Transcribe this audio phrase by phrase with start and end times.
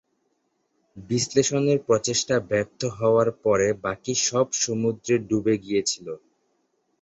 [0.97, 6.07] বিশ্লেষণের প্রচেষ্টা ব্যর্থ হওয়ার পরে বাকি সব সমুদ্রে ডুবে গিয়েছিল।